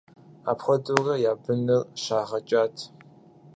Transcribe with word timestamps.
Апхуэдэурэ 0.51 1.15
я 1.29 1.33
быныр 1.43 1.83
щагъэкӀат. 2.03 2.75